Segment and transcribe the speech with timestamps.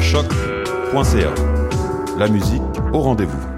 [0.00, 1.34] choc.ca.
[2.18, 3.57] La musique au rendez-vous.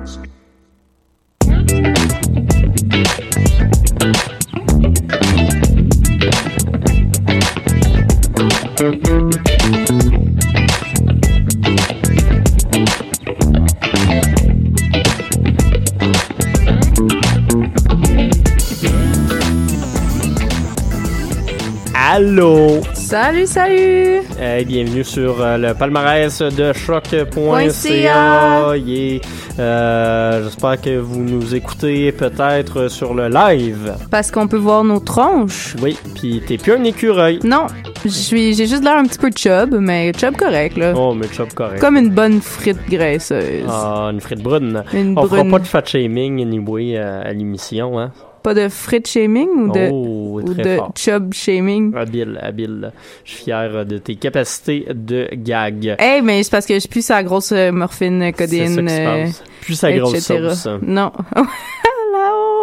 [23.47, 24.21] Salut, salut!
[24.39, 28.77] Hey, bienvenue sur euh, le palmarès de choc.ca.
[28.77, 29.21] Yeah.
[29.59, 33.95] Euh, J'espère que vous nous écoutez peut-être sur le live.
[34.11, 35.75] Parce qu'on peut voir nos tronches.
[35.81, 37.39] Oui, puis t'es plus un écureuil.
[37.43, 37.67] Non,
[38.05, 40.93] je suis, j'ai juste l'air un petit peu chub, mais chub correct, là.
[40.95, 41.81] Oh, mais chop correct.
[41.81, 43.65] Comme une bonne frite graisseuse.
[43.69, 44.85] Ah, une frite brune.
[44.93, 48.13] Une On fera pas de fat shaming anyway euh, à l'émission, hein.
[48.43, 51.95] Pas de frite shaming ou de, Oh, ou de chub shaming?
[51.95, 52.93] Habile, habile.
[53.25, 55.97] Je suis fier de tes capacités de gag.
[55.99, 58.87] Hey, mais c'est parce que je suis plus sa grosse euh, morphine, C'est ça codine,
[58.87, 59.45] qui se euh, passe.
[59.61, 60.69] Plus sa grosse sauce.
[60.83, 61.13] Non.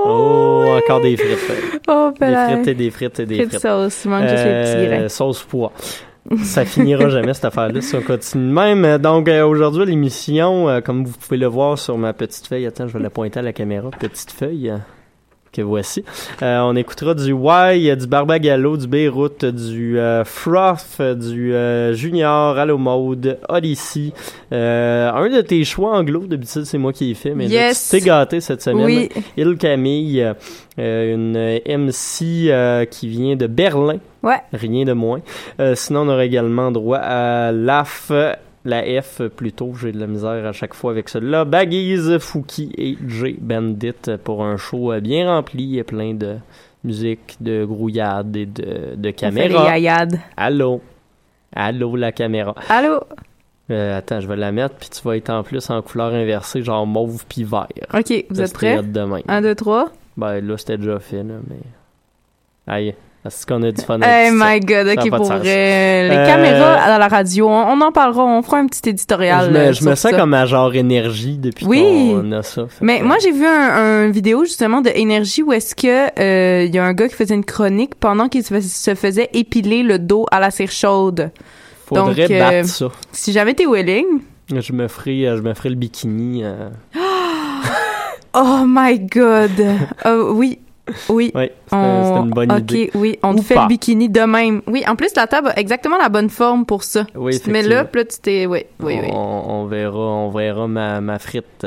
[0.09, 1.81] Oh, encore des frites.
[1.87, 3.61] Oh, Des frites et des frites et des Frites frites.
[3.61, 5.09] sauce, il manque juste les petits Euh, grains.
[5.09, 5.71] sauce pois.
[6.43, 8.97] Ça finira jamais cette affaire-là si on continue même.
[8.99, 13.03] Donc aujourd'hui l'émission, comme vous pouvez le voir sur ma petite feuille, attends, je vais
[13.03, 14.73] la pointer à la caméra, petite feuille
[15.51, 16.03] que voici.
[16.41, 22.57] Euh, on écoutera du Y, du Barbagallo, du Beyrouth, du euh, Froth, du euh, Junior,
[22.57, 24.11] Allo Mode, Odyssey.
[24.51, 27.89] Un de tes choix anglo, d'habitude c'est moi qui ai fait, mais là, Yes.
[27.89, 28.85] tu t'es gâté cette semaine.
[28.85, 29.09] Oui.
[29.35, 30.25] Il Camille,
[30.77, 33.97] une MC qui vient de Berlin.
[34.23, 34.41] Ouais.
[34.53, 35.21] Rien de moins.
[35.75, 38.11] Sinon, on aura également droit à l'AF,
[38.67, 41.45] la F plutôt, j'ai de la misère à chaque fois avec cela.
[41.45, 46.37] Baggies, Fouki et J Bandit pour un show euh, bien rempli et plein de
[46.83, 49.71] musique, de grouillade et de, de caméra.
[50.35, 50.81] Allô?
[51.55, 52.55] Allô, la caméra.
[52.69, 52.99] Allô?
[53.69, 56.61] Euh, attends, je vais la mettre, puis tu vas être en plus en couleur inversée,
[56.61, 57.67] genre mauve puis vert.
[57.93, 58.77] OK, vous êtes prêts?
[58.77, 59.23] hot de même.
[59.27, 59.91] Un, deux, trois.
[60.15, 61.59] Ben là, c'était déjà fait, là, mais...
[62.65, 62.95] Aïe,
[63.25, 66.07] est-ce qu'on a du fun Hey my god, ok, pour vrai.
[66.07, 69.47] Les Euh, caméras à la radio, on, on en parlera, on fera un petit éditorial.
[69.47, 70.17] Je me, euh, je me sens ça.
[70.17, 71.81] comme à genre énergie depuis Oui.
[72.13, 72.67] qu'on a ça.
[72.79, 73.49] Mais que- moi, j'ai vu un,
[74.05, 77.15] un vidéo justement de énergie où est-ce que euh, il y a un gars qui
[77.15, 80.71] faisait une chronique pendant qu'il se, fais- se faisait épiler le dos à la cire
[80.71, 81.31] chaude.
[81.85, 82.87] faudrait donc, euh, battre ça.
[83.11, 84.05] Si jamais t'es willing,
[84.55, 86.43] Je me ferai, euh, je me ferai le bikini.
[86.45, 86.69] euh,
[88.33, 89.51] oh my god,
[90.05, 90.59] Euh, oui,
[91.09, 91.31] oui.
[91.35, 92.91] Oui, c'était On- une bonne ok, idée.
[92.95, 93.63] oui, on Ou te fait pas.
[93.63, 94.61] le bikini de même.
[94.67, 97.05] Oui, en plus la table a exactement la bonne forme pour ça.
[97.15, 99.09] Oui, tu te mets là, puis là tu t'es, oui, oui, oui.
[99.13, 101.65] On, on verra, on verra ma, ma frite.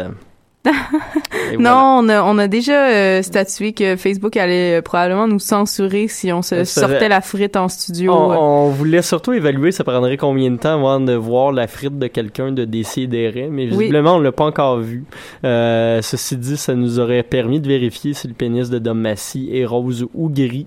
[1.59, 6.07] Non, on a, on a déjà euh, statué que Facebook allait euh, probablement nous censurer
[6.07, 8.12] si on se Ça sortait la frite en studio.
[8.12, 11.99] On, on voulait surtout évaluer ça prendrait combien de temps avant de voir la frite
[11.99, 15.05] de quelqu'un de décider, mais visiblement on l'a pas encore vu.
[15.45, 19.51] Euh, ceci dit, ça nous aurait permis de vérifier si le pénis de Dom Massy
[19.53, 20.67] est rose ou gris,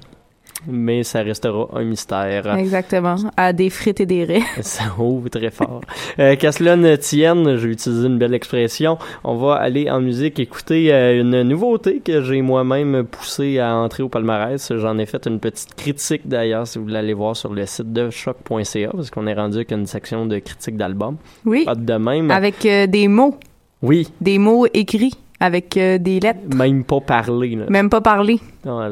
[0.67, 2.55] mais ça restera un mystère.
[2.57, 3.15] Exactement.
[3.37, 4.41] À des frites et des raies.
[4.61, 5.81] Ça ouvre très fort.
[6.19, 8.97] Euh, Qu'à cela ne tienne, j'ai utilisé une belle expression.
[9.23, 14.03] On va aller en musique écouter euh, une nouveauté que j'ai moi-même poussé à entrer
[14.03, 14.73] au palmarès.
[14.75, 17.91] J'en ai fait une petite critique d'ailleurs, si vous voulez aller voir sur le site
[17.93, 21.17] de choc.ca, parce qu'on est rendu avec une section de critique d'albums.
[21.45, 21.65] Oui.
[21.65, 22.31] Pas de même.
[22.31, 23.37] Avec euh, des mots.
[23.81, 24.07] Oui.
[24.21, 25.13] Des mots écrits.
[25.45, 26.39] Avec euh, des lettres.
[26.55, 27.57] Même pas parler.
[27.57, 27.65] Là.
[27.67, 28.39] Même pas parler.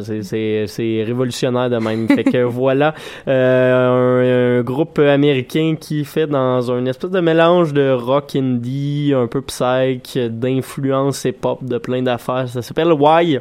[0.01, 2.09] C'est- révolutionnaire de même.
[2.09, 2.93] Fait que voilà,
[3.29, 9.13] euh, un, un groupe américain qui fait dans un espèce de mélange de rock indie,
[9.15, 12.49] un peu psych, d'influence hip-hop, de plein d'affaires.
[12.49, 13.39] Ça s'appelle Why.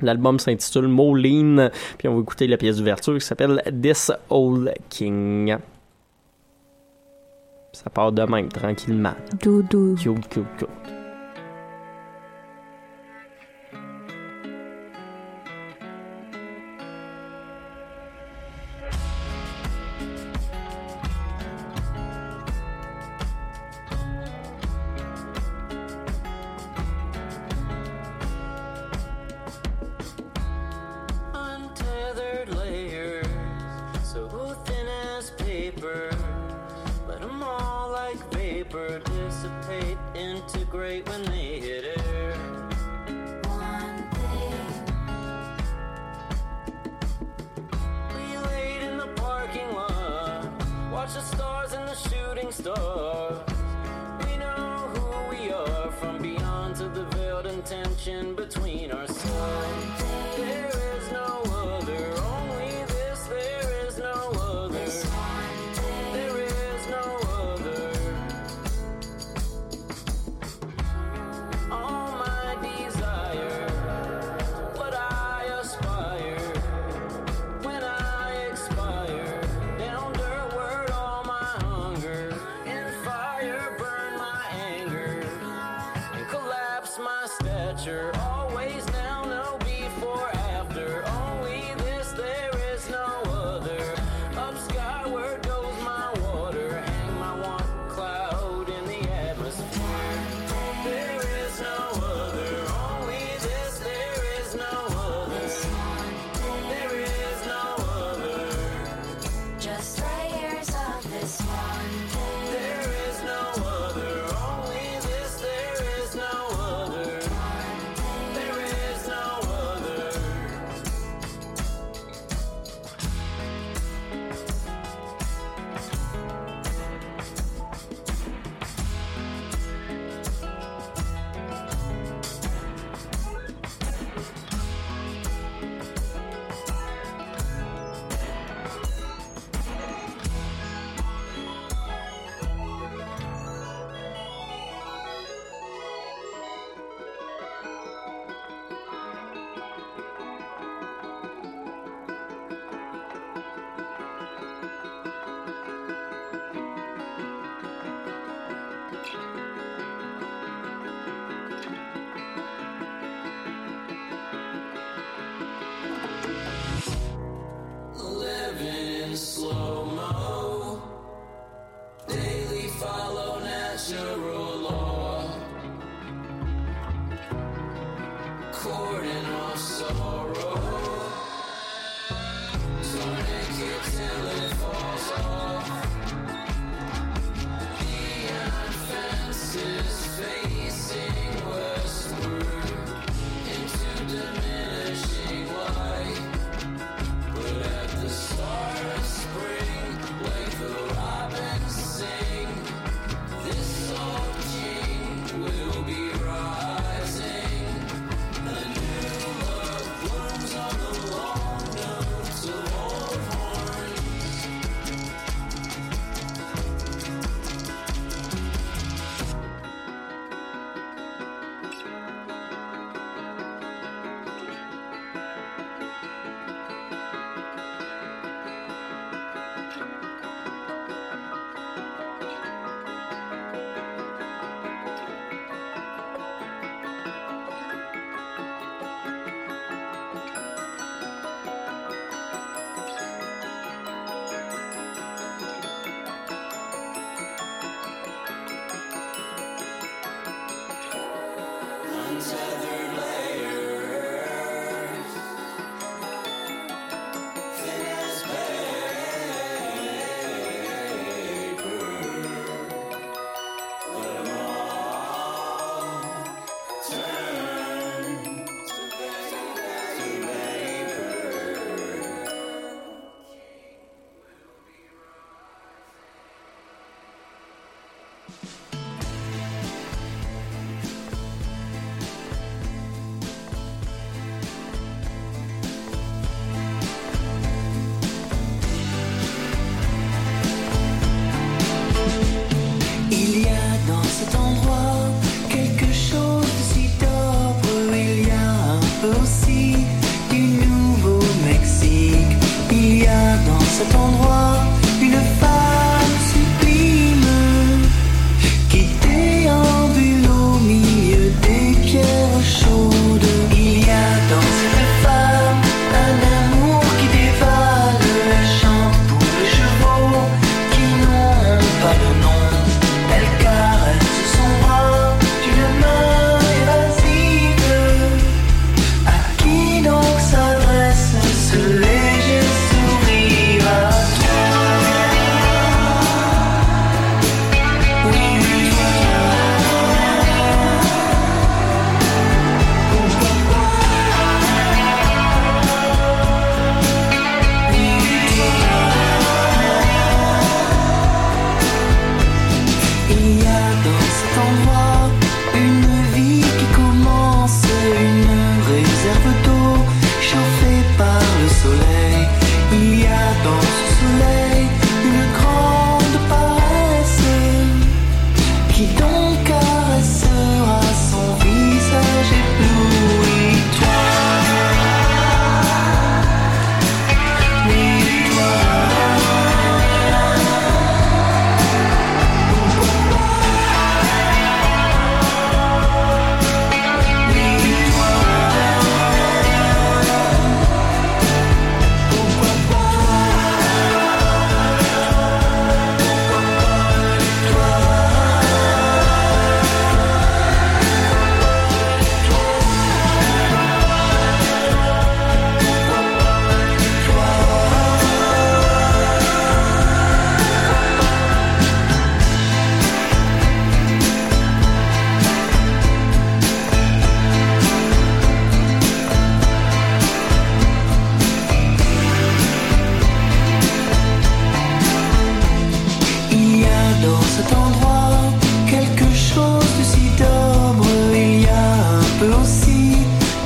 [0.00, 5.54] L'album s'intitule Moline, puis on va écouter la pièce d'ouverture qui s'appelle This Old King.
[7.72, 9.12] Ça part de même, tranquillement.
[9.42, 9.96] Doudou.
[9.96, 10.68] Cute, cute, cute.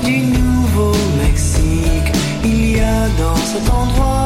[0.07, 2.13] Du Nouveau-Mexique.
[2.45, 4.26] Il y a dans cet endroit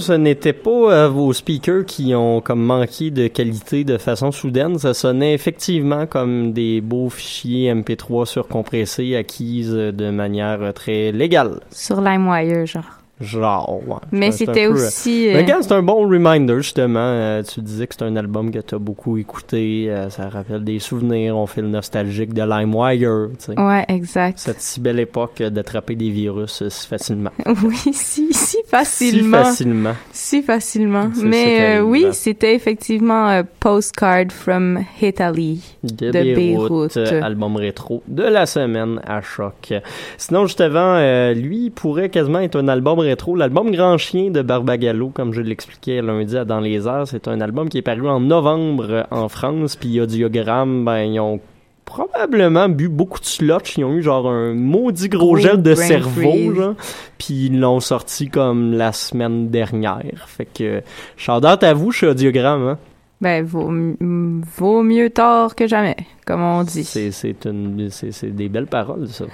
[0.00, 4.78] ce n'était pas euh, vos speakers qui ont comme manqué de qualité de façon soudaine.
[4.78, 11.60] Ça sonnait effectivement comme des beaux fichiers MP3 surcompressés acquises de manière euh, très légale.
[11.70, 12.99] Sur LimeWire, genre.
[13.20, 13.96] Genre, ouais.
[14.12, 16.98] Mais c'était euh, aussi, euh, Mais regarde, c'est un bon reminder, justement.
[17.00, 19.86] Euh, tu disais que c'est un album que tu as beaucoup écouté.
[19.90, 21.36] euh, ça rappelle des souvenirs.
[21.36, 23.60] On fait le nostalgique de LimeWire, tu sais.
[23.60, 24.38] Ouais, exact.
[24.38, 27.30] Cette si belle époque euh, d'attraper des virus euh, si facilement.
[27.62, 29.44] Oui, si, si facilement.
[29.44, 29.94] Si facilement.
[30.12, 31.10] Si facilement.
[31.22, 36.96] Mais euh, oui, c'était effectivement euh, Postcard from Italy de, de Beyrouth, Beyrouth.
[36.96, 39.74] euh, album rétro de la semaine à choc.
[40.16, 43.09] Sinon, juste avant, euh, lui, il pourrait quasiment être un album rétro.
[43.36, 47.40] L'album Grand Chien de Barbagallo, comme je l'expliquais lundi à Dans les Airs, c'est un
[47.40, 51.40] album qui est paru en novembre euh, en France, puis Audiogramme, ben, ils ont
[51.84, 53.76] probablement bu beaucoup de slotch.
[53.76, 56.74] Ils ont eu genre un maudit gros gel de cerveau, genre.
[57.18, 60.26] Puis ils l'ont sorti comme la semaine dernière.
[60.28, 60.82] Fait que,
[61.16, 62.78] shout out à vous chez Audiogramme, hein.
[63.20, 66.84] Ben, vaut, vaut mieux tard que jamais, comme on dit.
[66.84, 69.26] C'est, c'est, une, c'est, c'est des belles paroles, ça.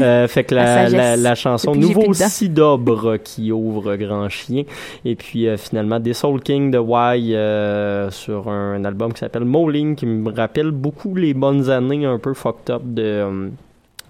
[0.00, 2.14] Euh, fait que la, La la, la chanson Nouveau.
[2.14, 4.62] Sidobre qui ouvre Grand Chien.
[5.04, 9.44] Et puis euh, finalement, des Soul King de Y euh, sur un, album qui s'appelle
[9.44, 13.50] Mowling qui me rappelle beaucoup les bonnes années un peu fucked up de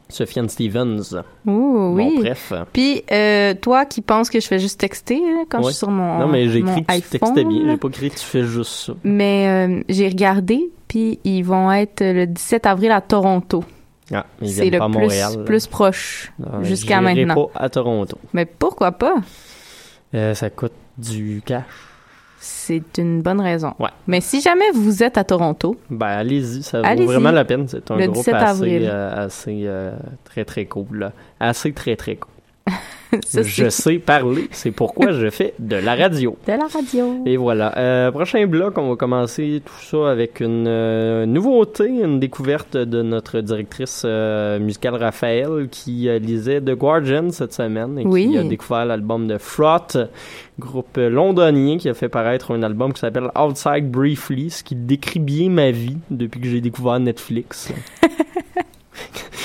[0.08, 1.14] Sufjan Stevens.
[1.46, 2.14] Ouh, oui.
[2.16, 2.52] Bon, bref.
[2.72, 5.90] Puis, euh, toi qui penses que je fais juste texter là, quand je suis sur
[5.90, 7.62] mon Non, mais j'ai écrit que tu textais bien.
[7.66, 8.92] J'ai pas écrit que tu fais juste ça.
[9.02, 13.64] Mais euh, j'ai regardé, puis ils vont être le 17 avril à Toronto.
[14.12, 15.44] Ah, ils C'est le pas plus, Montréal.
[15.46, 17.48] plus proche Ah, jusqu'à maintenant.
[17.48, 18.18] pas à Toronto.
[18.34, 19.14] Mais pourquoi pas?
[20.14, 21.64] Euh, ça coûte du cash.
[22.46, 23.72] C'est une bonne raison.
[23.78, 23.88] Ouais.
[24.06, 27.66] Mais si jamais vous êtes à Toronto, Ben, allez-y, ça vaut vraiment la peine.
[27.66, 30.98] C'est un Le groupe 17 assez, euh, assez euh, très, très cool.
[30.98, 31.12] là.
[31.40, 32.30] Assez, très, très cool.
[33.26, 36.36] ça, je sais parler, c'est pourquoi je fais de la radio.
[36.46, 37.22] de la radio.
[37.26, 37.76] Et voilà.
[37.78, 43.02] Euh, prochain bloc, on va commencer tout ça avec une euh, nouveauté, une découverte de
[43.02, 48.30] notre directrice euh, musicale Raphaël qui euh, lisait The Guardian cette semaine et Oui.
[48.30, 49.96] qui a découvert l'album de Fraught,
[50.58, 55.20] groupe londonien qui a fait paraître un album qui s'appelle Outside Briefly, ce qui décrit
[55.20, 57.72] bien ma vie depuis que j'ai découvert Netflix.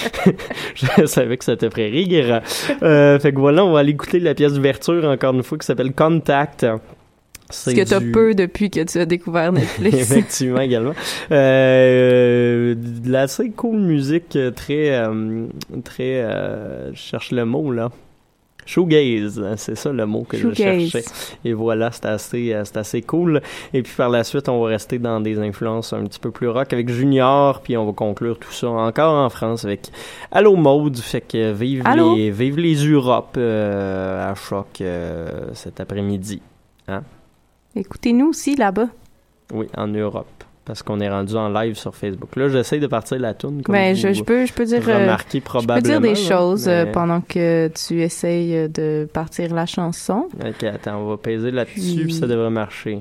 [0.75, 2.41] Je savais que ça te ferait rire.
[2.83, 5.65] Euh, fait que voilà, on va aller écouter la pièce d'ouverture encore une fois qui
[5.65, 6.65] s'appelle Contact.
[7.51, 9.97] Ce que t'as du- peu depuis que tu as découvert Netflix.
[10.11, 10.93] Effectivement, également.
[11.31, 15.47] Euh, de la assez cool musique, euh, très, euh,
[15.83, 17.89] très, euh, je cherche le mot, là.
[18.69, 21.03] Shoegaze, hein, c'est ça le mot que je cherchais.
[21.43, 23.41] Et voilà, c'est assez, euh, c'est assez cool.
[23.73, 26.47] Et puis par la suite, on va rester dans des influences un petit peu plus
[26.47, 29.87] rock avec Junior, puis on va conclure tout ça encore en France avec
[30.31, 30.99] Allo Mode.
[30.99, 32.15] Fait que vive Allô?
[32.15, 36.39] les, vive les Europes euh, à choc euh, cet après-midi.
[36.87, 37.01] Hein?
[37.75, 38.89] Écoutez-nous aussi là-bas.
[39.51, 40.38] Oui, en Europe.
[40.69, 42.35] Parce qu'on est rendu en live sur Facebook.
[42.35, 43.63] Là, j'essaie de partir la toune.
[43.63, 46.67] Comme Ben, je, je peux, je peux dire, euh, je peux dire des là, choses
[46.69, 50.27] euh, mais- pendant que tu essayes euh, de partir la chanson.
[50.47, 52.99] Ok, attends, on va peser là-dessus, Puis- puis ça devrait marcher.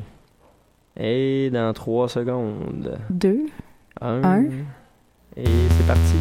[0.98, 2.96] Et dans trois secondes.
[3.10, 3.40] Deux.
[4.00, 4.22] Un.
[4.24, 4.44] Un.
[5.36, 6.14] Et c'est parti.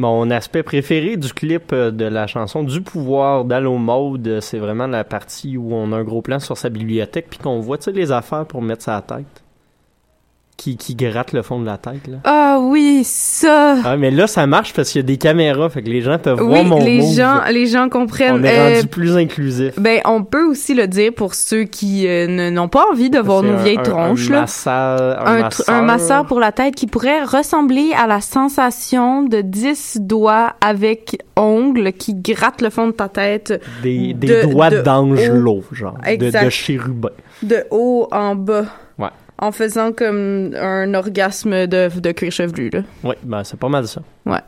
[0.00, 4.56] Mon aspect préféré du clip euh, de la chanson Du pouvoir d'Allo Mode, euh, c'est
[4.56, 7.76] vraiment la partie où on a un gros plan sur sa bibliothèque puis qu'on voit,
[7.92, 9.44] les affaires pour mettre sa tête.
[10.60, 12.18] Qui, qui gratte le fond de la tête, là.
[12.24, 13.76] Ah oui, ça.
[13.82, 16.18] Ah, mais là, ça marche parce qu'il y a des caméras, fait que les gens
[16.18, 17.14] peuvent Oui, voir mon les move.
[17.14, 18.40] gens, les gens comprennent.
[18.40, 19.72] On est Euh, rendu plus inclusif.
[19.80, 23.18] ben, on peut aussi le dire pour ceux qui euh, ne- n'ont pas envie de
[23.18, 24.40] voir nos un- vieilles un- tronches, un là.
[24.42, 25.74] masseur- un masseur.
[25.74, 31.22] un masseur pour la tête qui pourrait ressembler à la sensation de 10 doigts avec
[31.36, 35.94] ongles qui grattent le fond de ta tête Des, des de- doigts de d'angelot, genre.
[36.04, 36.44] De, Exact.
[36.44, 37.08] de chérubin.
[37.42, 38.66] de haut en bas.
[39.42, 42.82] En faisant comme un orgasme de, de cuir chevelu, là.
[43.02, 44.02] Oui, ben c'est pas mal ça.
[44.26, 44.40] Ouais.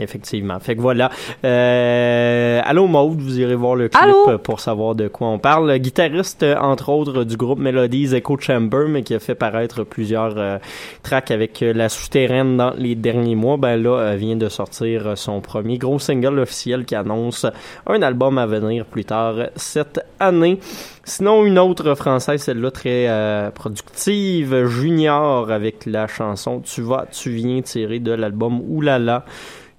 [0.00, 0.58] Effectivement.
[0.60, 1.10] Fait que voilà.
[1.44, 4.30] Euh, allô Maude, vous irez voir le clip Allô?
[4.30, 5.76] euh, pour savoir de quoi on parle.
[5.78, 10.34] Guitariste, euh, entre autres, du groupe Melodies Echo Chamber, mais qui a fait paraître plusieurs
[10.36, 10.58] euh,
[11.02, 13.56] tracks avec La Souterraine dans les derniers mois.
[13.56, 17.46] Ben là, vient de sortir son premier gros single officiel qui annonce
[17.86, 20.58] un album à venir plus tard cette année.
[21.04, 27.30] Sinon, une autre française, celle-là très euh, productive, Junior, avec la chanson Tu vas, tu
[27.30, 29.24] viens, tirée de l'album Oulala.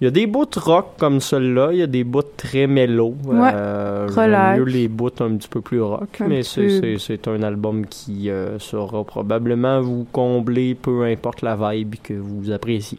[0.00, 3.14] Il y a des bouts rock comme celui-là, il y a des bouts très mélo.
[3.24, 7.84] Ouais, Euh, mieux les bouts un petit peu plus rock, Un mais c'est, un album
[7.86, 12.98] qui euh, saura probablement vous combler, peu importe la vibe que vous appréciez.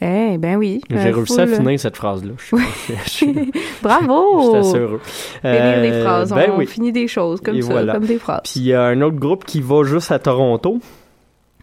[0.00, 0.80] Eh, ben oui.
[0.90, 2.32] J'ai Euh, réussi à finir cette phrase-là.
[3.82, 4.42] Bravo!
[4.44, 5.00] J'étais assez heureux.
[5.04, 6.32] Finir les Euh, phrases.
[6.32, 6.66] ben on oui.
[6.66, 7.92] finit des choses comme Et ça, voilà.
[7.94, 8.40] comme des phrases.
[8.44, 10.80] Puis il y a un autre groupe qui va juste à Toronto.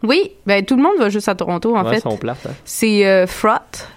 [0.04, 2.00] Oui, ben tout le monde va juste à Toronto, en Ouais, fait.
[2.00, 2.54] sont plates, hein.
[2.64, 3.26] C'est euh.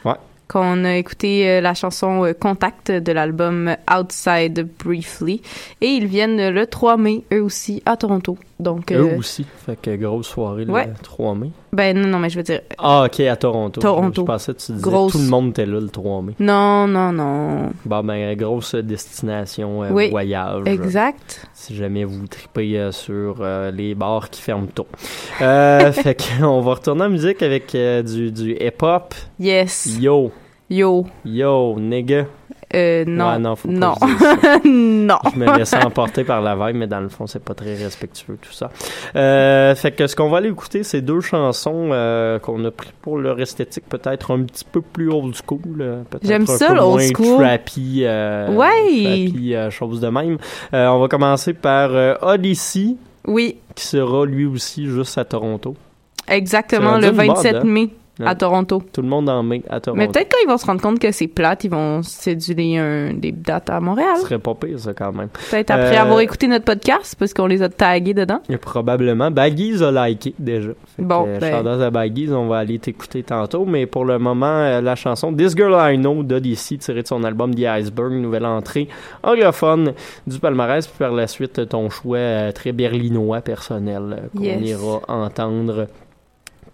[0.05, 0.13] Ouais.
[0.49, 5.41] Qu'on a écouté euh, la chanson euh, Contact de l'album Outside Briefly.
[5.81, 8.37] Et ils viennent le 3 mai, eux aussi, à Toronto.
[8.61, 9.45] Donc, Eux euh, aussi.
[9.67, 10.87] Fait que grosse soirée Ouais.
[10.87, 11.51] le 3 mai.
[11.73, 13.81] ben non, non, mais je veux dire, Ah, ok, à Toronto.
[13.81, 14.23] Toronto.
[14.23, 16.35] Je pensais que tu disais Grosse- tout le monde était là le 3 mai.
[16.39, 17.71] non, non, non.
[17.85, 20.63] Bon, ben, grosse destination euh, Oui, voyage.
[20.67, 21.49] Exact.
[21.53, 24.87] Si jamais vous tripez euh, sur euh, les bars qui ferment tôt.
[25.39, 29.15] Fait qu'on va retourner en musique avec du, du hip-hop.
[29.41, 29.99] Yes.
[30.01, 30.31] Yo,
[30.71, 31.05] Yo.
[31.25, 32.27] yo, nigga.
[32.75, 33.29] Euh, non.
[33.31, 33.95] Ouais, non, faut pas non.
[34.01, 34.59] je dise ça.
[34.65, 35.19] non.
[35.33, 38.37] Je me laissais emporter par la vibe, mais dans le fond, c'est pas très respectueux,
[38.41, 38.71] tout ça.
[39.17, 42.91] Euh, fait que ce qu'on va aller écouter, c'est deux chansons euh, qu'on a pris
[43.03, 46.05] pour leur esthétique peut-être un petit peu plus old school.
[46.23, 47.37] J'aime un ça, peu old moins school.
[47.39, 49.05] trappy, Ouais.
[49.05, 50.39] trappy, chose de même.
[50.73, 51.91] On va commencer par
[52.23, 52.97] Odyssey,
[53.27, 55.75] Oui, qui sera lui aussi juste à Toronto.
[56.29, 57.69] exactement, le rendu une 27 mode, hein?
[58.23, 58.35] À.
[58.35, 58.83] Toronto.
[58.93, 59.99] Tout le monde en mai à Toronto.
[59.99, 63.15] Mais peut-être quand ils vont se rendre compte que c'est plate, ils vont céduler un,
[63.15, 64.17] des dates à Montréal.
[64.17, 65.29] Ce serait pas pire, ça, quand même.
[65.51, 68.41] Peut-être après Euh, avoir écouté notre podcast, parce qu'on les a tagués dedans.
[68.49, 69.31] Et Probablement.
[69.31, 70.71] Baggies a liké déjà.
[70.97, 73.65] Fait Bon, que, euh, ben- à Baggies, on va aller t'écouter tantôt.
[73.65, 77.25] Mais pour le moment, euh, la chanson This Girl I Know d'Odyssey, tirée de son
[77.25, 78.89] album The Iceberg, nouvelle entrée
[79.23, 79.93] anglophone
[80.27, 80.87] du palmarès.
[80.87, 84.61] Puis par la suite, ton choix très berlinois personnel qu'on Yes.
[84.71, 85.87] ira entendre.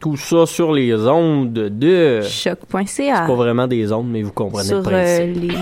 [0.00, 2.20] Tout ça sur les ondes de...
[2.22, 3.26] C'est Choc.ca.
[3.26, 4.96] pas vraiment des ondes, mais vous comprenez Sur le principe.
[4.96, 5.54] euh, les...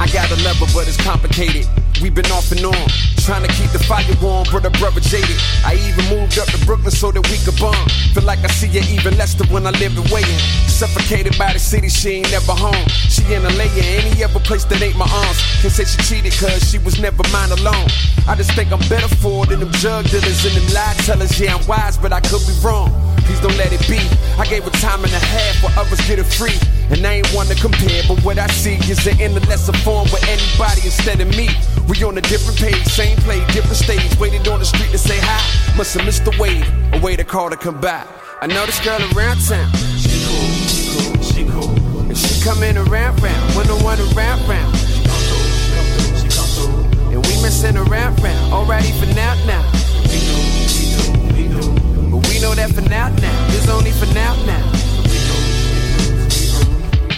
[0.00, 1.66] I got a level, but it's complicated.
[2.04, 2.88] We've been off and on,
[3.24, 5.40] trying to keep the fire warm, but the brother jaded.
[5.64, 7.90] I even moved up to Brooklyn so that we could bond.
[8.12, 10.20] Feel like I see her even less than when I lived away.
[10.68, 12.84] Suffocated by the city, she ain't never home.
[13.08, 15.40] She in LA or any other place that ain't my arms.
[15.62, 17.88] Can say she cheated cause she was never mine alone.
[18.28, 21.40] I just think I'm better for it than them drug dealers and them lie tellers.
[21.40, 22.92] Yeah, I'm wise, but I could be wrong.
[23.24, 24.00] Please don't let it be.
[24.38, 26.58] I gave a time and a half where others get it free.
[26.90, 30.22] And I ain't one to compare, but what I see is an lesser form with
[30.28, 31.48] anybody instead of me.
[31.88, 34.18] We on a different page, same play, different stage.
[34.18, 35.40] Waited on the street to say hi.
[35.76, 38.06] Must have missed the wave, a way to call to come back.
[38.42, 39.70] I know this girl around town.
[39.96, 42.00] She cool, she cool, she cool.
[42.08, 44.76] And she come in around round, when the one around round.
[44.76, 47.14] She she come through, she.
[47.14, 50.63] And we messing around round, alright even out now.
[52.44, 53.90] Know that for now now.
[53.92, 54.72] for now, now.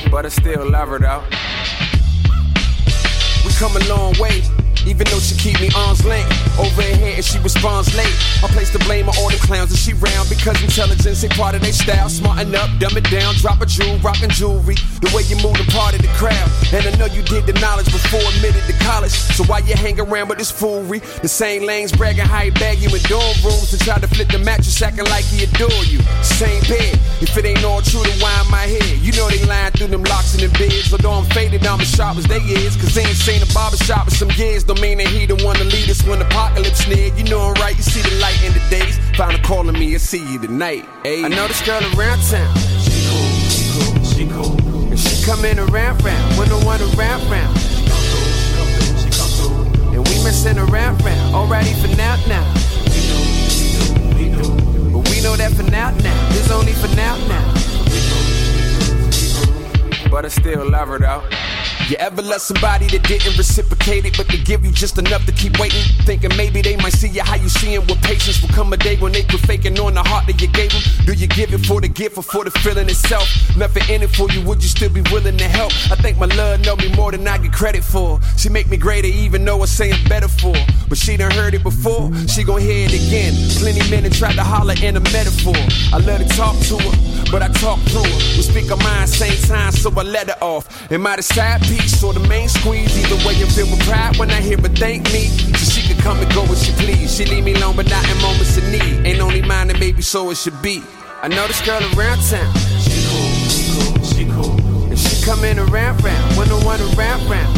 [0.09, 1.25] But I still love her though.
[3.45, 4.56] We come a long way.
[4.87, 8.15] Even though she keep me arm's length over her head and she responds late.
[8.43, 11.55] I place the blame on all the clowns that she round because intelligence ain't part
[11.55, 12.09] of their style.
[12.09, 14.77] Smarten up, dumb it down, drop a jewel, rockin' jewelry.
[15.03, 16.49] The way you move the part of the crowd.
[16.73, 19.13] And I know you did the knowledge before admitted to college.
[19.13, 21.01] So why you hang around with this foolery?
[21.21, 24.29] The same lanes bragging how he bag you in dorm rooms and try to flip
[24.29, 25.99] the mattress acting like he adore you.
[26.23, 26.95] Same bed.
[27.21, 29.03] If it ain't all true, then why in my head?
[29.03, 30.93] You know they lying through them locks and them beds.
[30.93, 32.77] Although I'm faded, I'm as sharp as they is.
[32.77, 34.65] Cause they ain't seen a barbershop in some years.
[34.65, 37.15] Don't mean that he the one to lead us when apocalypse near.
[37.15, 38.99] You know I'm right, you see the light in the days.
[39.17, 40.85] Found her calling me, I see you tonight.
[41.05, 41.25] Ayy.
[41.25, 42.55] I know this girl around town.
[42.83, 44.57] She cool, she cool, she cool.
[44.91, 47.57] And she come in around round, when the one around round.
[49.95, 52.45] And we messing around round, alrighty for now now.
[54.93, 57.55] But we know that for now now, it's only for now now.
[60.11, 61.23] But I still love her though.
[61.89, 65.31] You ever love somebody that didn't reciprocate it, but they give you just enough to
[65.31, 65.85] keep waiting?
[66.03, 68.43] Thinking maybe they might see you how you see 'em with patience.
[68.43, 70.83] Will come a day when they quit faking on the heart that you gave them.
[71.05, 73.29] Do you give it for the gift or for the feeling itself?
[73.57, 75.73] Nothing in it for you, would you still be willing to help?
[75.93, 78.19] I think my love know me more than I get credit for.
[78.37, 80.57] She make me greater even though it's saying better for.
[80.89, 83.33] But she done heard it before, she gon' hear it again.
[83.61, 85.55] Plenty men tried to holler in a metaphor.
[85.93, 86.97] I love to talk to her,
[87.31, 88.37] but I talk through her.
[88.37, 90.65] We speak our minds same time, so I let her off.
[90.91, 91.23] Am I the
[92.03, 92.97] or the main squeeze?
[92.99, 95.29] Either way, I'm filled with pride when I hear her thank me.
[95.59, 97.15] So she can come and go as she please.
[97.17, 99.07] She leave me alone, but not in moments of need.
[99.07, 100.83] Ain't only mine, and maybe so it should be.
[101.23, 102.53] I know this girl around town.
[102.85, 104.57] She cool, she cool, she cool.
[104.91, 107.57] And she come in around round, when the one around round.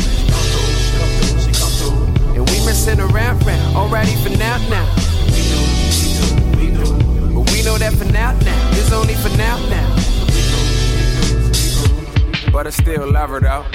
[2.37, 4.87] And we messing around round, alrighty for now now.
[7.35, 9.97] But we know that for now now, it's only for now now.
[12.53, 13.67] But I still love her though.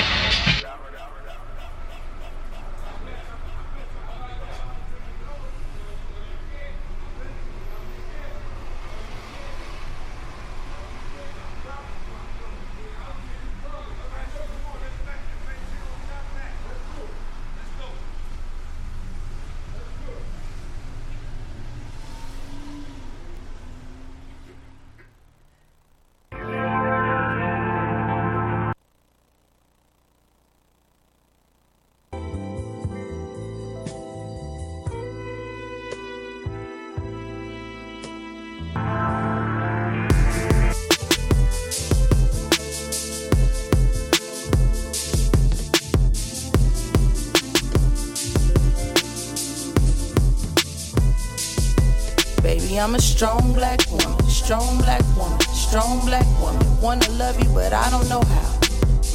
[52.83, 56.81] I'm a strong black woman, strong black woman, strong black woman.
[56.81, 58.59] Wanna love you, but I don't know how.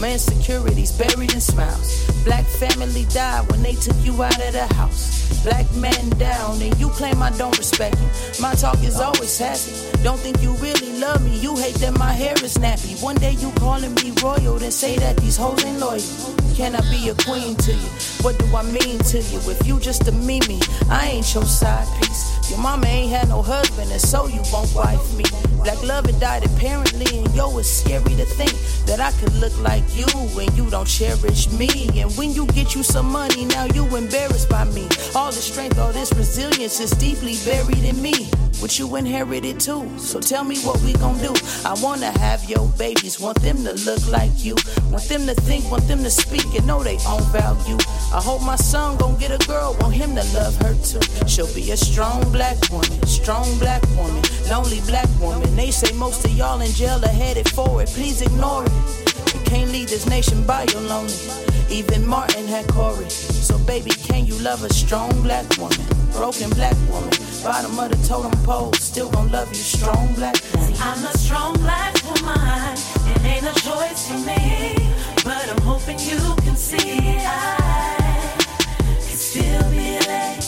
[0.01, 2.07] My insecurities buried in smiles.
[2.25, 5.45] Black family died when they took you out of the house.
[5.45, 8.09] Black man down, and you claim I don't respect you.
[8.41, 9.75] My talk is always sassy.
[10.03, 11.39] Don't think you really love me.
[11.39, 13.01] You hate that my hair is nappy.
[13.03, 16.03] One day you calling me royal, then say that these hoes ain't loyal.
[16.55, 17.89] Can I be a queen to you?
[18.23, 19.39] What do I mean to you?
[19.51, 22.51] If you just a mimi, I ain't your side piece.
[22.51, 25.25] Your mama ain't had no husband, and so you won't wife me.
[25.63, 28.53] Black love had died apparently, and yo, it's scary to think
[28.87, 30.07] that I could look like you
[30.41, 31.69] and you don't cherish me.
[32.01, 34.89] And when you get you some money, now you embarrassed by me.
[35.15, 38.31] All the strength, all this resilience is deeply buried in me.
[38.61, 39.89] What you inherited too.
[39.99, 41.33] So tell me what we gon' do.
[41.65, 44.57] I wanna have your babies, want them to look like you.
[44.91, 47.79] Want them to think, want them to speak and know they own value.
[48.13, 51.01] I hope my son gon' get a girl, want him to love her too.
[51.29, 55.55] She'll be a strong black woman, strong black woman, lonely black woman.
[55.55, 57.89] They say most of y'all in jail are headed for it.
[57.91, 58.73] Please ignore it.
[59.35, 61.15] You can't lead this nation by your lonely.
[61.71, 63.09] Even Martin had Corey.
[63.09, 65.79] So baby, can you love a strong black woman,
[66.13, 70.75] broken black woman, bottom of the totem pole, still gon' love you, strong black woman.
[70.81, 72.77] I'm a strong black woman.
[73.15, 74.75] It ain't a choice for me,
[75.25, 78.37] but I'm hoping you can see I
[78.79, 80.41] can still be late.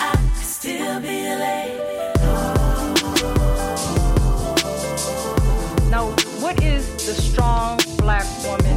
[0.00, 1.80] I can still be late.
[5.90, 8.69] Now, what is the strong black woman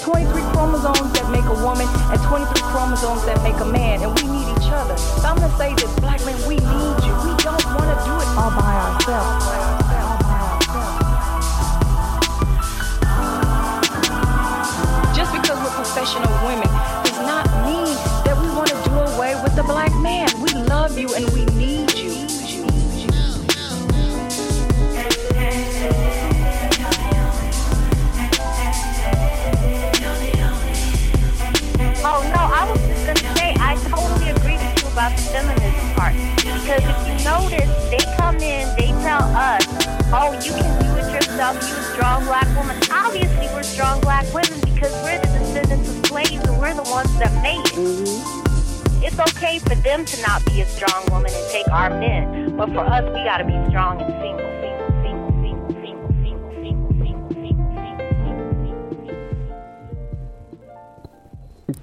[0.00, 4.24] 23 chromosomes that make a woman and 23 chromosomes that make a man, and we
[4.32, 4.96] need each other.
[4.96, 7.12] So I'm gonna say this, black men, we need you.
[7.20, 9.44] We don't want to do it all by ourselves.
[15.12, 16.72] Just because we're professional women
[17.04, 17.92] does not mean
[18.24, 19.70] that we want to do away with the about
[41.54, 42.76] yourself, you strong black woman.
[42.90, 47.12] Obviously, we're strong black women because we're the descendants of slaves and we're the ones
[47.18, 47.74] that made it.
[47.74, 49.02] Mm-hmm.
[49.02, 52.68] It's okay for them to not be a strong woman and take our men, but
[52.70, 54.19] for us, we gotta be strong and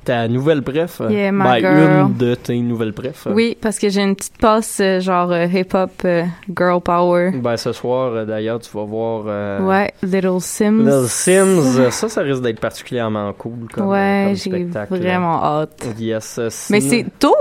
[0.07, 1.01] Ta nouvelle préf?
[1.09, 2.07] Yeah, my ben, girl.
[2.11, 3.27] une de tes nouvelles préf.
[3.29, 6.23] Oui, parce que j'ai une petite passe euh, genre euh, hip-hop, euh,
[6.55, 7.31] girl power.
[7.31, 9.25] Ben, ce soir, euh, d'ailleurs, tu vas voir...
[9.27, 10.85] euh, Ouais, Little Sims.
[10.85, 14.95] Little Sims, euh, ça, ça risque d'être particulièrement cool comme, ouais, comme j'ai spectacle.
[14.97, 15.85] vraiment hâte.
[15.99, 16.37] Yes.
[16.39, 17.35] euh, Mais c'est tôt!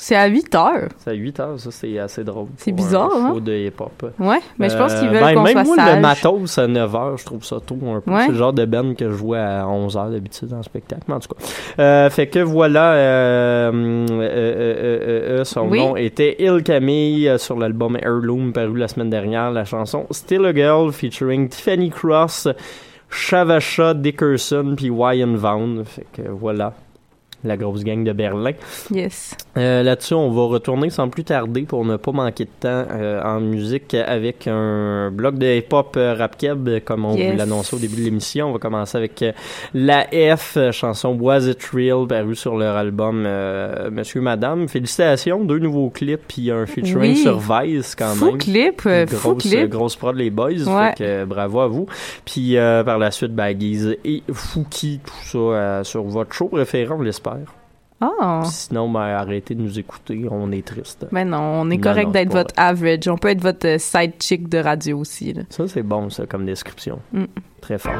[0.00, 0.88] C'est à 8 heures.
[0.98, 2.46] C'est à 8 heures, ça, c'est assez drôle.
[2.56, 3.30] C'est bizarre, un hein?
[3.34, 4.12] show de hip-hop.
[4.20, 5.94] Ouais, mais je pense qu'ils veulent ben, qu'on même soit moi, sage.
[5.96, 8.12] le matos à 9 heures, je trouve ça tôt un peu.
[8.12, 8.26] Ouais.
[8.26, 11.14] C'est le genre de ben que je jouais à 11 heures d'habitude en spectacle, mais
[11.14, 11.82] en tout cas.
[11.82, 15.80] Euh, fait que voilà, euh, euh, euh, euh, euh, son Oui.
[15.80, 19.50] nom était Il Camille euh, sur l'album Heirloom paru la semaine dernière.
[19.50, 22.46] La chanson Still a Girl featuring Tiffany Cross,
[23.10, 25.82] Shavasha Dickerson puis Wyan Vaughn.
[25.84, 26.72] Fait que voilà.
[27.44, 28.50] La grosse gang de Berlin.
[28.90, 29.36] Yes.
[29.56, 33.22] Euh, Là-dessus, on va retourner sans plus tarder pour ne pas manquer de temps euh,
[33.22, 37.30] en musique avec un bloc de hip-hop euh, rap keb, comme on Yes.
[37.32, 38.48] vous l'annonçait au début de l'émission.
[38.48, 39.30] On va commencer avec euh,
[39.72, 43.22] La F, chanson Was It Real, paru sur leur album
[43.92, 44.66] Monsieur Madame.
[44.68, 47.16] Félicitations, deux nouveaux clips puis un featuring Oui.
[47.18, 48.38] sur Vice quand Fou même.
[48.38, 49.68] clip, Grosse, fou clip.
[49.70, 50.88] grosse prod les boys, Ouais.
[50.90, 51.86] fait que, bravo à vous.
[52.24, 57.27] Puis par la suite, Baggies et Fouki, tout ça sur votre show préféré, on l'espère.
[58.00, 58.42] Ah.
[58.44, 61.06] Sinon, ben, arrêtez de nous écouter, on est triste.
[61.10, 63.08] Ben non, on est correct d'être votre average.
[63.08, 65.32] On peut être votre euh, side chick de radio aussi.
[65.32, 65.42] Là.
[65.50, 67.00] Ça, c'est bon, ça, comme description.
[67.12, 67.24] Mm.
[67.60, 67.94] Très fort.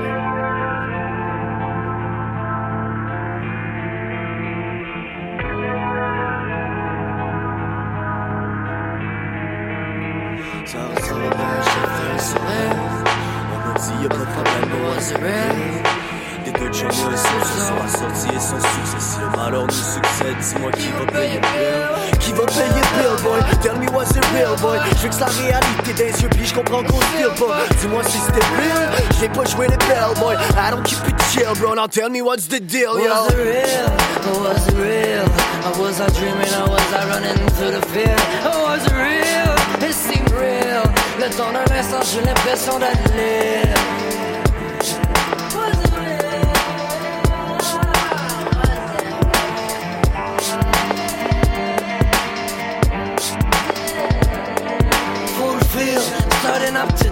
[19.18, 22.18] Le malheur nous succède, dis-moi qui va payer le?
[22.18, 23.40] Qui va payer le bill, boy?
[23.62, 24.78] Tell me was it real, boy?
[24.96, 27.56] Je veux que la réalité les yeux, puis je comprends qu'on se pas.
[27.80, 28.88] Dis-moi si c'était real.
[29.20, 30.34] J'ai pas joué les belles, boy.
[30.34, 31.74] I don't keep it chill, bro.
[31.74, 33.08] Now tell me what's the deal, yo?
[33.08, 33.90] Was it real?
[34.28, 35.26] Or was it real?
[35.64, 36.52] Or was I dreaming?
[36.54, 38.16] Or was I running to the fear?
[38.44, 39.54] Or was it real?
[39.88, 40.82] It seemed real.
[41.18, 43.77] Le temps d'un instant, j'ai l'impression d'être libre.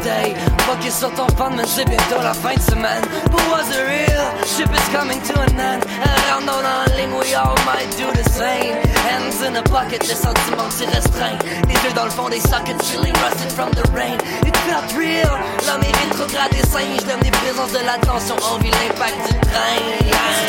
[0.06, 0.34] Today.
[0.66, 3.02] Focus sur ton fan, mais c'est bientôt la fin de semaine.
[3.30, 4.26] But was it real?
[4.46, 5.84] Ship is coming to an end.
[6.04, 8.76] Around on en ligne, we all might do the same.
[9.08, 11.38] Hands in a pocket, les sentiments s'y restreignent.
[11.68, 14.18] Les yeux dans le fond des sockets, feeling rusted from the rain.
[14.46, 15.30] It felt real.
[15.66, 18.36] L'homme est rétrograde et singe, l'omniprésence de l'attention.
[18.52, 19.76] On vit l'impact du train.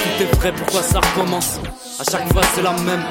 [0.03, 1.59] Tout est vrai, pourquoi ça recommence?
[1.99, 3.03] À chaque fois c'est la même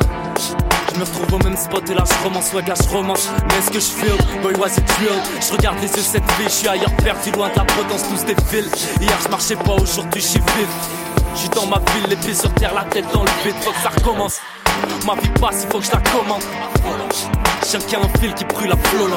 [0.96, 3.58] Je me retrouve au même spot et là je commence, ouais gars je romance Mais
[3.58, 6.54] est-ce que je feel, boy was it real Je regarde les yeux cette fille, je
[6.54, 10.22] suis ailleurs perdu loin de la potence tous des fils Hier je marchais pas, aujourd'hui
[10.22, 10.68] je suis vif
[11.34, 13.72] Je suis dans ma ville, les pieds sur terre, la tête dans le vide, faut
[13.72, 14.40] que ça recommence.
[15.06, 16.42] Ma vie passe, il faut que je la commande.
[17.86, 19.08] Qui a un fil qui brûle à flot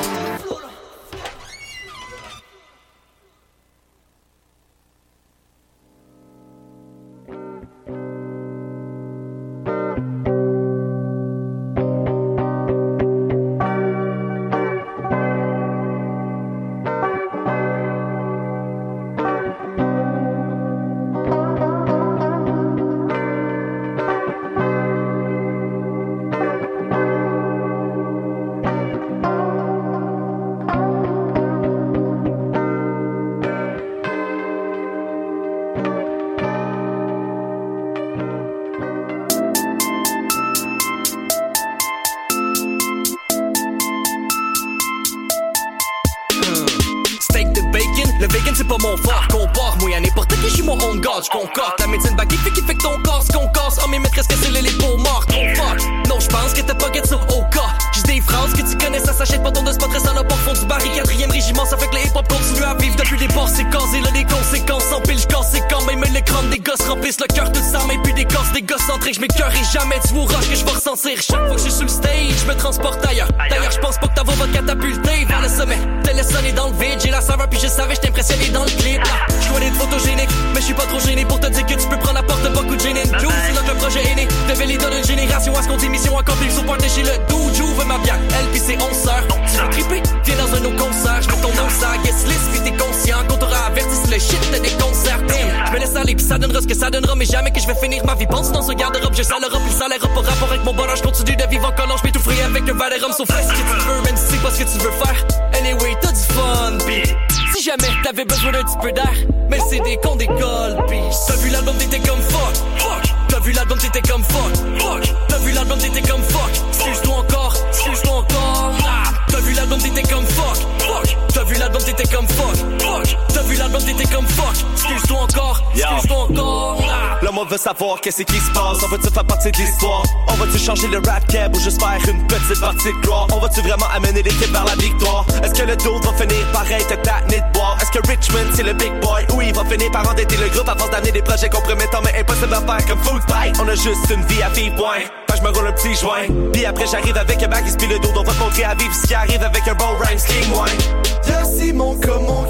[127.49, 128.77] veut savoir qu'est-ce qui se passe.
[128.83, 130.03] On va-tu faire partie de l'histoire?
[130.27, 133.27] On va-tu changer le rap cab ou juste faire une petite partie de gloire?
[133.33, 135.25] On va-tu vraiment amener l'équipe vers la victoire?
[135.43, 137.77] Est-ce que le dos va finir par être ta nid de boire?
[137.81, 139.25] Est-ce que Richmond, c'est le big boy?
[139.33, 142.53] Ou il va finir par endetter le groupe force d'amener des projets compromettants mais impossible
[142.53, 143.57] à faire comme Food Fight?
[143.59, 145.03] On a juste une vie à vivre, point.
[145.35, 146.27] Je me roule un petit joint.
[146.51, 148.09] Puis après, j'arrive avec un bac et le dos.
[148.15, 151.03] On va te montrer à vivre ce qui arrive avec un bon rhyme king wine.
[151.27, 151.97] Y'a Simon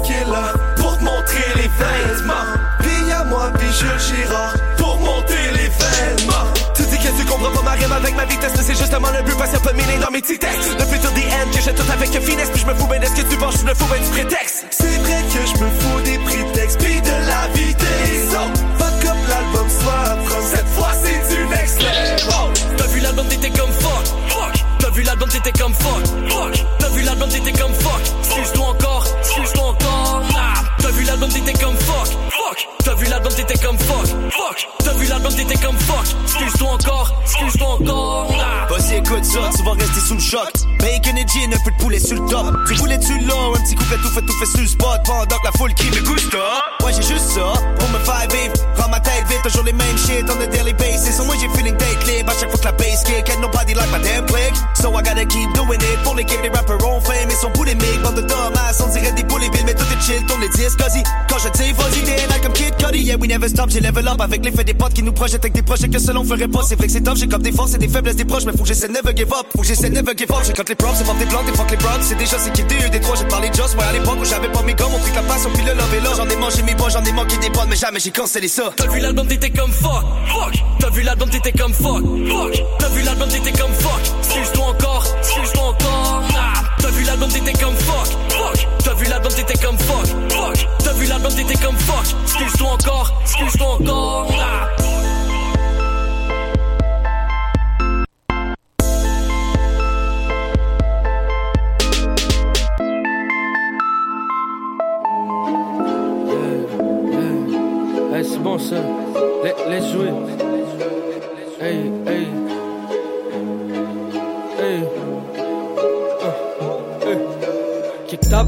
[0.02, 2.99] qui est là pour te montrer les vêtements.
[3.30, 6.46] Moi, Jules Girard pour monter les vêtements.
[6.74, 9.22] Tu dis que tu comprends pas ma rime avec ma vitesse, mais c'est justement le
[9.22, 10.76] but parce a pas miné dans mes petits textes.
[10.78, 13.06] Depuis tout the end, que j'ai tout avec finesse, puis je me fous ben de
[13.06, 14.66] ce que tu penses, je me fous ben du prétexte.
[14.70, 18.34] C'est vrai que je me fous des prétextes, puis de la vitesse.
[18.34, 22.76] Oh, fuck up l'album soit cette fois c'est du next level.
[22.76, 24.04] T'as vu l'album t'étais comme fuck.
[24.80, 26.64] T'as vu l'album t'étais comme fuck, fuck.
[26.78, 28.00] T'as vu l'album t'étais comme fuck.
[28.24, 28.99] Excuse-toi encore,
[31.10, 32.68] l'album t'étais comme fuck, fuck.
[32.84, 34.68] T'as vu l'album t'étais comme fuck, fuck.
[34.84, 36.06] T'as vu l'album t'étais comme fuck.
[36.24, 38.32] Excuse-toi encore, excuse-toi encore.
[38.70, 40.52] Vas-y, écoute ça, tu vas rester sous le choc.
[40.78, 42.54] Bacon et gin, un peu de poulet sur le top.
[42.68, 45.00] Tu voulais tu là, un petit couplet tout fait, tout fait sur le spot.
[45.04, 46.38] Pendant que la foule qui me gusta.
[46.84, 48.54] Ouais, j'ai juste ça, pour me faire vivre.
[48.90, 51.16] Ma tête vite, toujours les mêmes shit on a daily basis.
[51.16, 53.28] So moi j'ai feeling day clip, à chaque fois que la bass kick.
[53.30, 54.52] Ain't nobody like my damn click.
[54.74, 56.02] So I gotta keep doing it.
[56.02, 58.02] Pour l'équipe, les rappers ont fame, ils sont boulimiques.
[58.02, 60.76] Bande de dumbass, on dirait des bully bills, mais tout est chill, tourne les disques,
[60.76, 61.02] cosy.
[61.28, 63.02] Quand je dis vas-y, t'es like I'm Kid Cudi.
[63.04, 65.52] Yeah, we never stop, j'ai level up avec l'effet des potes qui nous projettent avec
[65.52, 66.62] des projets que seul on ferait pas.
[66.66, 68.52] C'est vrai que c'est top, j'ai comme des forces et des faiblesses des proches, mais
[68.52, 69.46] faut que j'essaie never give up.
[69.54, 70.42] Faut que j'essaie never give up.
[70.44, 72.02] J'ai quand les props, c'est des blancs, des fuck les bronx.
[72.02, 73.76] C'est déjà c'est qui des des trois, j'ai parlé de Joss.
[73.76, 75.94] Moi à l'époque où j'avais pas mes gommes, on que la passion puis le love
[75.94, 76.00] et.
[76.16, 78.72] J'en ai mangé mes bois, j'en ai manqué des potes, mais jamais j'ai cancellé ça.
[78.80, 80.54] T'as vu l'album t'étais comme fuck, fuck.
[80.78, 82.64] T'as vu l'album t'étais comme fuck, fuck.
[82.78, 84.00] T'as vu l'album t'étais comme fuck?
[84.20, 86.22] Excuse-toi encore, excuse-toi encore.
[86.78, 88.68] T'as vu l'album t'étais comme fuck, fuck.
[88.82, 90.68] T'as vu l'album t'étais comme fuck, fuck.
[90.82, 92.06] T'as vu l'album t'étais comme fuck?
[92.24, 94.32] Excuse-toi encore, excuse-toi encore.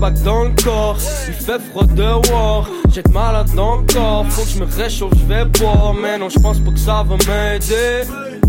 [0.03, 0.99] Tabac dans le corps,
[1.29, 2.69] il fait froid dehors.
[2.93, 5.95] J'ai malade dans le corps, faut que je me réchauffe, je vais boire.
[5.95, 8.03] Mais non, je pense pas que ça va m'aider.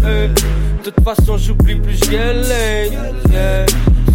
[0.04, 0.30] Hey.
[0.84, 3.66] De toute façon, j'oublie plus, je yeah.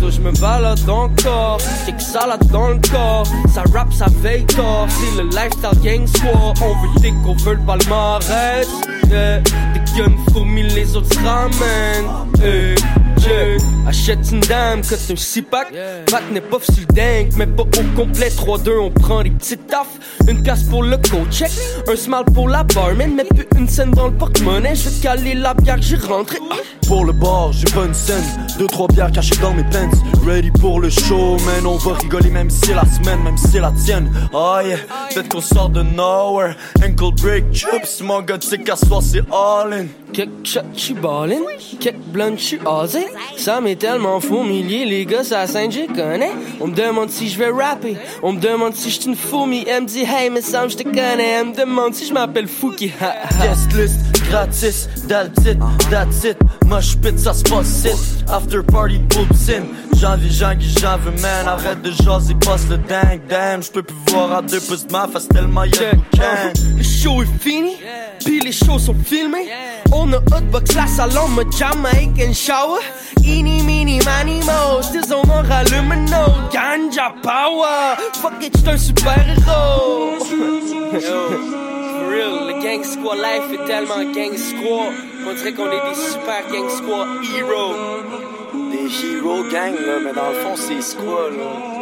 [0.01, 3.27] So je me balade encore, kick salade dans le corps.
[3.55, 4.89] Ça rap, ça veille tort.
[4.89, 6.59] C'est le lifestyle gang squad.
[6.61, 8.69] On veut des qu'on veut le palmarès.
[9.11, 9.41] Yeah.
[9.75, 12.43] Dès qu'il les autres se ramènent.
[12.43, 12.75] Hey.
[13.21, 13.59] Yeah.
[13.87, 15.69] Achète une dame, que un six pack.
[16.11, 18.29] Pat n'est pas sur le dingue, mais pas au complet.
[18.29, 19.99] 3-2, on prend des petites taffes.
[20.29, 21.51] Une casse pour le co-check,
[21.87, 23.15] un smile pour la barman.
[23.15, 24.75] Mais plus une scène dans le porte-monnaie.
[24.75, 26.39] Je vais te caler la bière que j'ai rentrée.
[26.51, 26.57] Ah.
[26.87, 28.25] Pour le bar, j'ai pas une scène.
[28.59, 29.91] Deux, trois bières cachées dans mes pants.
[30.27, 31.67] Ready pour le show, man.
[31.67, 34.11] On va rigoler même si c'est la semaine, même si c'est la tienne.
[34.33, 34.79] Oh yeah,
[35.13, 36.55] peut-être qu'on sort de nowhere.
[36.83, 39.87] Ankle break, chips, mon gars, sais qu'à soir c'est all in.
[40.13, 41.43] Kick shot, j'suis ballin'.
[41.81, 43.07] Kick blunt, j'suis osé.
[43.37, 46.33] Ça m'est tellement familier, les gars, ça saint j'y connais.
[46.61, 47.97] On me demande si je vais rapper.
[48.23, 49.65] On me demande si j'suis une fourmi.
[49.67, 51.29] Elle me dit, hey, mais ça, j'te connais.
[51.41, 52.93] Elle me demande si je m'appelle Fouki.
[53.41, 55.59] Guest list, gratis, that's it,
[55.91, 56.39] that's it.
[56.67, 57.87] Mosh pit, ça se passe.
[58.29, 59.88] After party, boobs in.
[60.01, 61.49] Janvier, janvier, janvier, man.
[61.49, 63.63] Arrête de jaser, passe le dingue, damn.
[63.63, 66.53] J'peux plus voir à deux pouces de ma face tellement y'a de boucan.
[66.77, 67.77] Le show est fini,
[68.25, 69.49] puis les shows sont filmés.
[69.93, 72.81] On a hotbox la salon, ma Jamaican shower.
[73.25, 74.81] Eeny, meeny, many mo.
[74.83, 76.33] Still on mon rallume no.
[76.53, 77.97] Ganja power.
[78.23, 80.19] Fuck it, j'suis un super héros.
[80.21, 84.93] For real, le gang squad life est tellement gang squad.
[85.27, 88.28] On dirait qu'on est des super gang squad heroes.
[88.71, 91.79] Des hero gang, là, mais dans le fond, c'est quoi, là?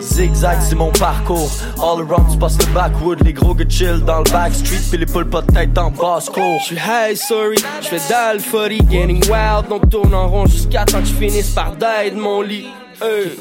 [0.00, 1.50] Zigzag, c'est mon parcours.
[1.78, 3.24] All around, tu passes le backwood.
[3.24, 4.88] Les gros gars chill dans le backstreet.
[4.88, 6.60] Puis les poules pas de tête dans basse cour.
[6.62, 11.50] J'suis high, sorry, j'fais d'alphorie, getting wild, on tourne en rond jusqu'à temps que j'finisse
[11.50, 12.68] par die de mon lit.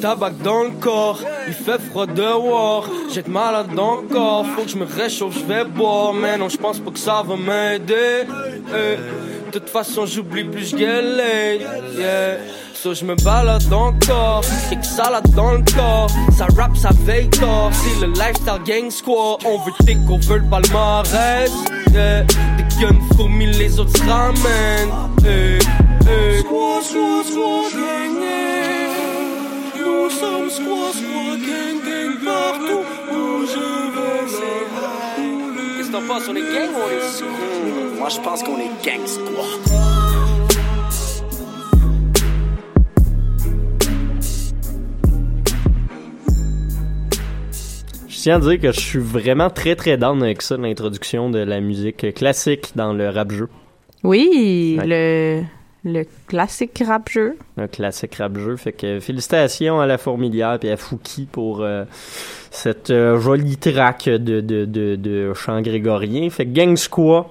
[0.01, 4.64] Tabac dans le corps, il fait froid dehors, j'ai de malade dans le corps, faut
[4.64, 7.36] que je me réchauffe, je vais boire, mais non, je pense pas que ça va
[7.36, 8.26] m'aider.
[9.51, 12.38] De toute façon, j'oublie plus, je yeah.
[12.74, 13.64] So je me balade
[14.06, 18.62] corps, et que salade dans le corps, ça rap, ça veille tort, c'est le lifestyle
[18.66, 21.51] gang squad, on veut take over le palmarès,
[21.93, 22.24] yeah.
[22.24, 24.91] Des guns fourmis, les autres se ramènent.
[30.06, 36.28] Nous sommes squad, squad, gang, gang, partout où je vais, c'est Qu'est-ce que t'en penses,
[36.30, 37.97] on est gang ou on est squad?
[37.97, 40.76] Moi, je pense qu'on est gang squad.
[48.08, 51.39] Je tiens à dire que je suis vraiment très très down avec ça, l'introduction de
[51.39, 53.49] la musique classique dans le rap-jeu.
[54.03, 54.86] Oui, Ouais.
[54.88, 55.43] le,
[55.86, 57.38] le classique rap-jeu.
[57.57, 58.57] Un classique rap-jeu.
[58.57, 61.86] Fait que félicitations à la Fourmilière et à Fouki pour euh,
[62.51, 66.29] cette euh, jolie track de, de, de, de chant grégorien.
[66.29, 67.25] Fait que Gang Squad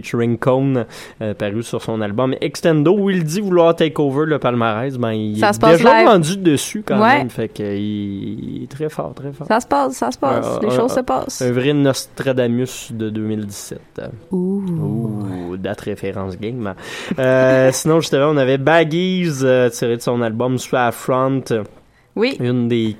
[0.00, 0.84] featuring Cone,
[1.22, 4.96] euh, paru sur son album Extendo, où il dit vouloir take over le palmarès.
[4.98, 6.06] Ben, il Ça est déjà live.
[6.08, 7.18] vendu dessus quand Ouais.
[7.18, 7.30] même.
[7.30, 9.46] Fait que il, est très fort, très fort.
[9.46, 11.42] Ça se passe, ça se passe, Euh, les un- choses se passent.
[11.42, 13.80] Un vrai Nostradamus de 2017.
[14.30, 14.62] Ouh.
[14.66, 16.74] Ouh, date référence game.
[17.18, 19.30] Euh, sinon, justement, on avait Baggies
[19.72, 21.44] tiré de son album Soit Front.
[22.14, 22.36] Oui.
[22.40, 22.96] Une des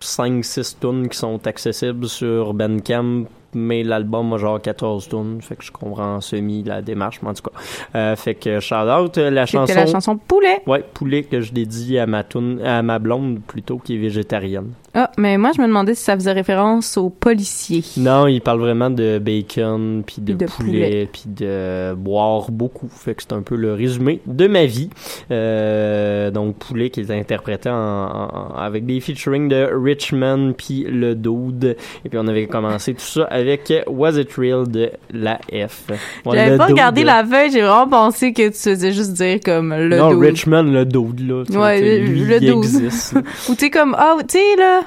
[0.00, 3.24] 5-6 tunes qui sont accessibles sur Bandcamp.
[3.54, 7.30] Mais l'album a genre 14 tunes, fait que je comprends en semi la démarche, mais
[7.30, 7.58] en tout cas.
[7.94, 9.74] Euh, fait que shout out euh, la chanson.
[9.74, 10.62] la chanson Poulet.
[10.66, 14.72] Ouais, poulet que je dédie à ma toune, à ma blonde plutôt qui est végétarienne.
[15.00, 17.84] Ah, mais moi, je me demandais si ça faisait référence aux policiers.
[17.98, 22.88] Non, il parle vraiment de bacon, puis de, de poulet, puis de boire beaucoup.
[22.88, 24.90] Fait que c'est un peu le résumé de ma vie.
[25.30, 31.14] Euh, donc, poulet qui est interprété en, en- avec des featuring de Richmond, puis le
[31.14, 31.76] Dude.
[32.04, 35.38] Et puis, on avait commencé tout ça avec Was It Real de la
[35.68, 35.84] F.
[36.26, 39.72] Ouais, J'avais pas regardé la feuille, j'ai vraiment pensé que tu faisais juste dire comme
[39.72, 40.18] le non, dude.
[40.30, 41.42] Richmond, le Dude, là.
[41.50, 42.54] Ouais, le- lui, le il dude.
[43.48, 44.80] Ou tu sais comme, ah, tu sais là,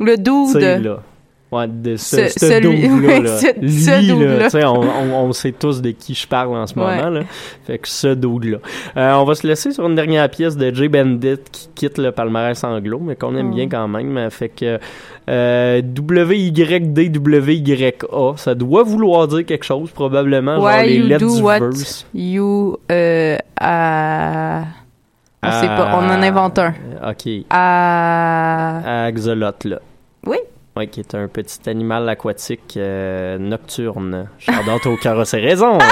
[0.00, 0.84] le dude.
[0.84, 0.98] là.
[1.52, 2.46] Ouais, de ce, Ce- ce
[3.06, 3.38] ouais, là.
[3.38, 3.68] ce- Lui,
[4.38, 6.96] là, sais, on, on, on sait tous de qui je parle en ce Ouais.
[6.96, 7.22] moment, là.
[7.66, 8.58] Fait que ce dude-là.
[8.96, 12.12] Euh, on va se laisser sur une dernière pièce de Jay Bandit qui quitte le
[12.12, 13.54] palmarès anglo, mais qu'on aime Oh.
[13.56, 14.30] bien quand même.
[14.30, 14.78] Fait que
[15.28, 17.92] euh, WYDWYA,
[18.36, 22.06] ça doit vouloir dire quelque chose, probablement, genre les you lettres do du what verse.
[22.14, 24.62] you, euh, à...
[25.42, 25.76] On sait Ah.
[25.76, 26.74] pas, on en invente un.
[27.08, 27.28] OK.
[27.50, 29.04] À...
[29.06, 29.80] Axolot, là.
[30.26, 30.36] Oui.
[30.76, 34.28] Oui, qui est un petit animal aquatique euh, nocturne.
[34.38, 35.78] J'adore au carrosse raison.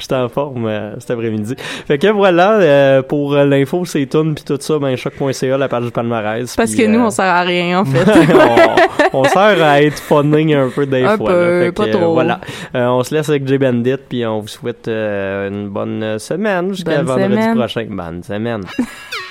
[0.00, 1.54] J'étais en forme euh, cet après-midi.
[1.58, 5.84] Fait que voilà, euh, pour l'info, c'est tout puis tout ça, ben choc.ca, la page
[5.84, 6.56] du palmarès.
[6.56, 8.10] Parce que nous, euh, on sert à rien, en fait.
[9.12, 11.28] on, on sert à être funning un peu des Un fois.
[11.28, 11.64] peu, là.
[11.66, 12.14] Fait pas que, trop.
[12.14, 12.40] voilà.
[12.74, 17.02] Euh, on se laisse avec J Bandit, puis on vous souhaite une bonne semaine jusqu'à
[17.02, 17.56] vendredi semaine.
[17.58, 17.86] prochain.
[17.90, 18.62] Bonne semaine.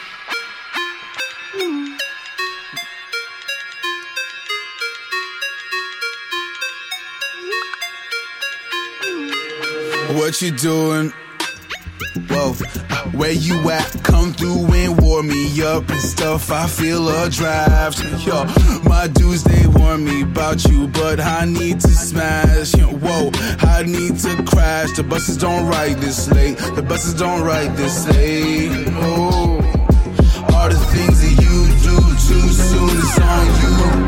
[10.26, 11.14] What you doing?
[12.30, 12.54] Whoa,
[13.16, 14.04] where you at?
[14.04, 16.52] Come through and warm me up and stuff.
[16.52, 18.00] I feel a draft.
[18.26, 18.44] Yo,
[18.90, 22.74] my dudes they warn me about you, but I need to smash.
[22.74, 23.30] Whoa,
[23.70, 24.94] I need to crash.
[24.94, 26.58] The buses don't ride this late.
[26.58, 28.88] The buses don't ride this late.
[28.94, 29.62] Oh,
[30.56, 34.05] all the things that you do too soon is on you.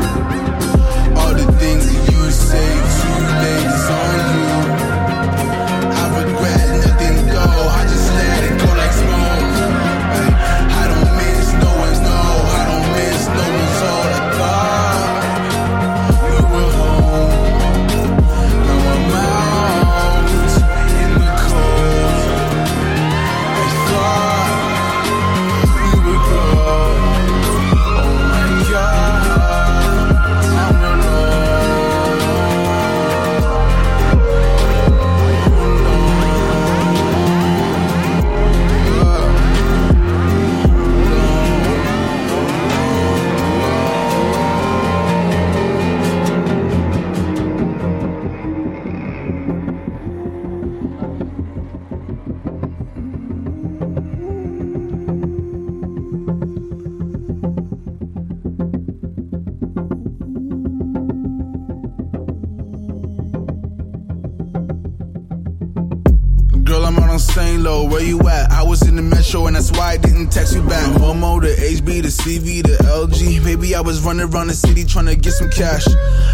[67.18, 67.62] On St.
[67.62, 68.50] Low, where you at?
[68.52, 70.86] I was in the metro and that's why I didn't text you back.
[71.00, 73.44] Homo to HB to CV to LG.
[73.44, 75.84] Maybe I was running around the city trying to get some cash.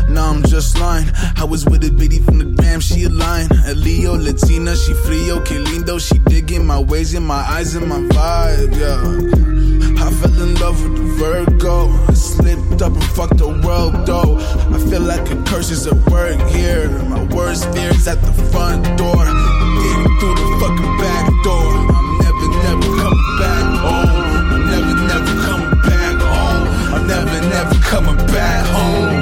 [0.08, 1.08] Now I'm just lying.
[1.36, 3.48] I was with a bitty from the gram, she a line.
[3.66, 5.98] A Leo, Latina, she frio, que lindo.
[5.98, 10.04] She digging my ways and my eyes and my vibe, yeah.
[10.04, 11.88] I fell in love with the Virgo.
[12.08, 14.36] I slipped up and fucked the world though.
[14.36, 16.90] I feel like a curse is at work here.
[17.08, 21.70] My worst fear is at the front door get through the fucking back door.
[21.96, 24.08] I'm never, never coming back oh, home.
[24.08, 26.64] Oh, I'm never, never coming back home.
[26.94, 29.13] I'm never, never coming back home.